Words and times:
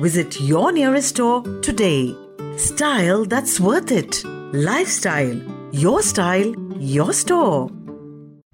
Visit 0.00 0.40
your 0.40 0.72
nearest 0.72 1.08
store 1.08 1.42
today. 1.60 2.14
Style 2.56 3.26
that's 3.26 3.60
worth 3.60 3.90
it. 3.92 4.22
Lifestyle. 4.54 5.38
Your 5.74 6.00
style, 6.02 6.54
your 6.92 7.12
store. 7.12 7.68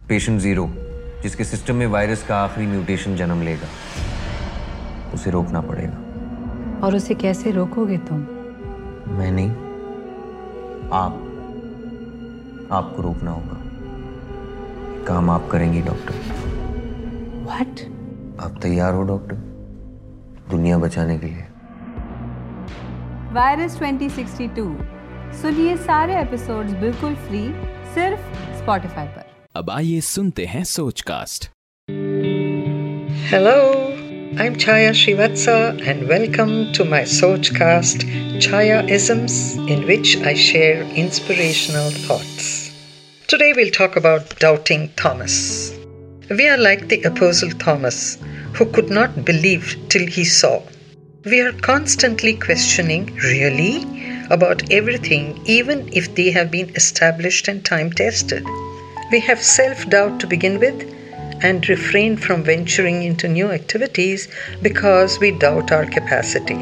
Patient 0.09 0.41
zero 0.41 0.67
जिसके 1.23 1.45
system 1.45 1.77
में 1.77 1.87
virus 1.95 2.23
का 2.29 2.37
आखिरी 2.39 2.67
mutation 2.67 3.17
जन्म 3.17 3.43
लेगा 3.43 3.69
उसे 5.15 5.31
रोकना 5.31 5.61
पड़ेगा 5.71 6.81
और 6.87 6.97
उसे 6.97 7.15
कैसे 7.23 7.51
रोकोगे 7.61 7.99
तुम 8.11 8.27
मैं 9.19 9.31
नहीं 9.33 9.51
आप 11.01 11.23
आपको 12.81 13.03
रोकना 13.03 13.31
होगा 13.31 13.61
काम 15.09 15.31
आप 15.31 15.49
करेंगी 15.53 15.83
डॉक्टर 15.91 16.15
व्हाट 17.45 17.81
आप 18.47 18.59
तैयार 18.63 18.95
हो 18.95 19.03
डॉक्टर 19.13 19.46
दुनिया 20.51 20.79
बचाने 20.79 21.19
के 21.19 21.27
लिए। 21.27 21.45
वायरस 23.35 23.79
2062 23.79 24.67
सुनिए 25.43 25.77
सारे 25.77 26.21
एपिसोड्स 26.21 26.73
बिल्कुल 26.73 27.15
फ्री 27.15 27.43
सिर्फ़ 27.95 28.21
स्पॉटिफाई 28.63 29.07
पर। 29.07 29.25
अब 29.57 29.71
आइए 29.71 30.01
सुनते 30.01 30.45
हैं 30.45 30.65
Sochcast 31.01 31.51
hello 33.33 33.57
I 34.41 34.47
am 34.47 34.55
Chhaya 34.55 34.93
Shrivatsa 34.93 35.57
and 35.83 36.03
welcome 36.03 36.73
to 36.79 36.85
my 36.85 37.05
Sochcast 37.49 38.07
Chhaya 38.41 38.81
isms 38.81 39.57
in 39.57 39.85
which 39.85 40.17
I 40.27 40.35
share 40.35 40.83
inspirational 40.97 41.91
thoughts 42.11 42.55
Today 43.29 43.57
will 43.57 43.71
talk 43.79 43.97
about 43.99 44.43
doubting 44.43 44.89
Thomas 45.05 45.35
We 46.29 46.49
are 46.49 46.57
like 46.57 46.89
the 46.89 47.05
Apostle 47.05 47.51
Thomas, 47.51 48.19
who 48.55 48.67
could 48.67 48.91
not 48.91 49.25
believe 49.25 49.77
till 49.89 50.09
he 50.09 50.25
saw. 50.25 50.61
We 51.25 51.41
are 51.41 51.53
constantly 51.53 52.35
questioning, 52.35 53.15
really, 53.23 53.87
about 54.29 54.73
everything, 54.73 55.41
even 55.45 55.89
if 55.93 56.17
they 56.17 56.33
have 56.33 56.51
been 56.51 56.75
established 56.75 57.47
and 57.47 57.65
time 57.65 57.93
tested. 57.93 58.45
We 59.13 59.21
have 59.21 59.41
self 59.41 59.89
doubt 59.89 60.19
to 60.19 60.27
begin 60.27 60.59
with 60.59 60.93
and 61.45 61.69
refrain 61.69 62.17
from 62.17 62.43
venturing 62.43 63.05
into 63.05 63.29
new 63.29 63.53
activities 63.53 64.27
because 64.63 65.21
we 65.21 65.31
doubt 65.31 65.71
our 65.71 65.87
capacity. 65.87 66.59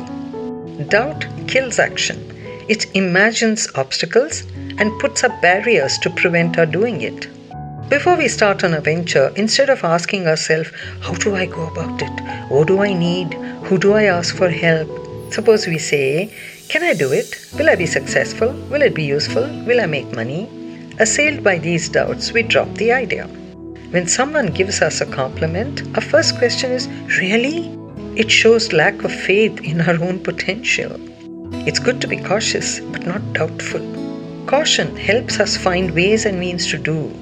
Doubt 0.90 1.24
kills 1.46 1.78
action. 1.78 2.20
It 2.68 2.84
imagines 2.94 3.68
obstacles 3.74 4.42
and 4.76 5.00
puts 5.00 5.24
up 5.24 5.40
barriers 5.40 5.96
to 6.00 6.10
prevent 6.10 6.58
our 6.58 6.66
doing 6.66 7.00
it. 7.00 7.28
Before 7.90 8.16
we 8.16 8.28
start 8.28 8.64
on 8.64 8.72
a 8.72 8.80
venture, 8.80 9.30
instead 9.36 9.68
of 9.68 9.84
asking 9.84 10.26
ourselves, 10.26 10.70
How 11.00 11.12
do 11.12 11.36
I 11.36 11.44
go 11.44 11.66
about 11.66 12.00
it? 12.00 12.48
What 12.48 12.66
do 12.66 12.80
I 12.82 12.94
need? 12.94 13.34
Who 13.64 13.76
do 13.76 13.92
I 13.92 14.04
ask 14.04 14.34
for 14.34 14.48
help? 14.48 14.88
Suppose 15.30 15.66
we 15.66 15.76
say, 15.76 16.32
Can 16.68 16.82
I 16.82 16.94
do 16.94 17.12
it? 17.12 17.46
Will 17.58 17.68
I 17.68 17.76
be 17.76 17.84
successful? 17.84 18.54
Will 18.70 18.80
it 18.80 18.94
be 18.94 19.04
useful? 19.04 19.42
Will 19.66 19.82
I 19.82 19.86
make 19.86 20.10
money? 20.12 20.48
Assailed 20.98 21.44
by 21.44 21.58
these 21.58 21.90
doubts, 21.90 22.32
we 22.32 22.42
drop 22.42 22.72
the 22.76 22.90
idea. 22.90 23.26
When 23.90 24.08
someone 24.08 24.46
gives 24.46 24.80
us 24.80 25.02
a 25.02 25.06
compliment, 25.06 25.82
our 25.94 26.00
first 26.02 26.38
question 26.38 26.72
is, 26.72 26.88
Really? 27.18 27.68
It 28.16 28.30
shows 28.30 28.72
lack 28.72 29.04
of 29.04 29.12
faith 29.12 29.60
in 29.60 29.82
our 29.82 30.02
own 30.02 30.20
potential. 30.20 30.96
It's 31.68 31.80
good 31.80 32.00
to 32.00 32.08
be 32.08 32.16
cautious, 32.16 32.80
but 32.80 33.04
not 33.04 33.34
doubtful. 33.34 33.84
Caution 34.46 34.96
helps 34.96 35.38
us 35.38 35.58
find 35.58 35.90
ways 35.90 36.24
and 36.24 36.40
means 36.40 36.66
to 36.70 36.78
do. 36.78 37.12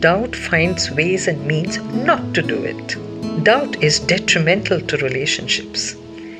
Doubt 0.00 0.34
finds 0.34 0.90
ways 0.90 1.28
and 1.28 1.46
means 1.46 1.78
not 1.78 2.34
to 2.34 2.42
do 2.42 2.64
it. 2.64 3.44
Doubt 3.44 3.82
is 3.82 3.98
detrimental 3.98 4.80
to 4.80 4.96
relationships. 4.98 5.94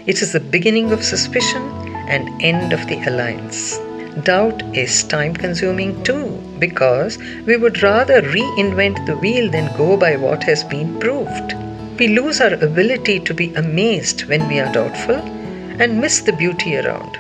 It 0.06 0.22
is 0.22 0.32
the 0.32 0.40
beginning 0.40 0.90
of 0.90 1.04
suspicion 1.04 1.62
and 2.08 2.42
end 2.42 2.72
of 2.72 2.86
the 2.86 3.02
alliance. 3.04 3.78
Doubt 4.24 4.62
is 4.74 5.04
time 5.04 5.34
consuming 5.34 6.02
too 6.02 6.26
because 6.58 7.18
we 7.46 7.56
would 7.56 7.82
rather 7.82 8.22
reinvent 8.22 9.04
the 9.06 9.16
wheel 9.16 9.50
than 9.50 9.76
go 9.76 9.96
by 9.96 10.16
what 10.16 10.42
has 10.44 10.64
been 10.64 10.98
proved. 10.98 11.54
We 11.98 12.08
lose 12.08 12.40
our 12.40 12.54
ability 12.54 13.20
to 13.20 13.34
be 13.34 13.54
amazed 13.54 14.24
when 14.24 14.48
we 14.48 14.60
are 14.60 14.72
doubtful 14.72 15.16
and 15.16 16.00
miss 16.00 16.20
the 16.20 16.32
beauty 16.32 16.76
around. 16.78 17.18